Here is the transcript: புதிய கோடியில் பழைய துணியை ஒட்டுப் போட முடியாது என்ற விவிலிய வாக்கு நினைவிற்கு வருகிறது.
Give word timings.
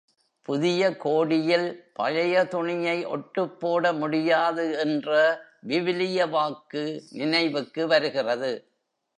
புதிய 0.41 0.97
கோடியில் 0.97 1.67
பழைய 1.93 2.45
துணியை 2.45 3.05
ஒட்டுப் 3.05 3.59
போட 3.59 3.93
முடியாது 3.93 4.79
என்ற 4.79 5.09
விவிலிய 5.67 6.29
வாக்கு 6.29 6.83
நினைவிற்கு 7.11 7.87
வருகிறது. 7.87 8.51